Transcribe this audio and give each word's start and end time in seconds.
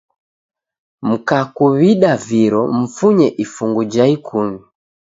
Mkakuw'ida 1.09 2.11
viro, 2.25 2.63
mfunye 2.79 3.27
ifungu 3.43 3.81
jha 3.91 4.05
ikumi 4.15 4.59